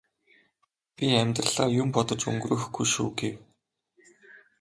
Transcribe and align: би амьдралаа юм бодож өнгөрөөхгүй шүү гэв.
би 0.95 1.05
амьдралаа 1.21 1.69
юм 1.81 1.89
бодож 1.95 2.21
өнгөрөөхгүй 2.29 2.85
шүү 2.93 3.09
гэв. 3.19 3.35